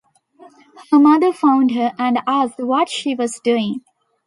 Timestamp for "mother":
0.97-1.31